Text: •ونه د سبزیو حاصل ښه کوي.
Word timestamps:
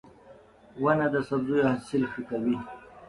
•ونه 0.83 1.07
د 1.13 1.15
سبزیو 1.27 1.67
حاصل 1.71 2.03
ښه 2.11 2.21
کوي. 2.29 2.57